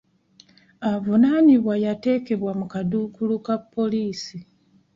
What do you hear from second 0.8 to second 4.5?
Avunaanibwa yateekebwa mu kaduukulu ka poliisi.